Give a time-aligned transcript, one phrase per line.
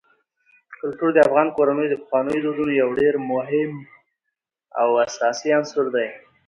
[0.79, 3.71] کلتور د افغان کورنیو د پخوانیو دودونو یو ډېر مهم
[4.81, 6.07] او اساسي عنصر دی.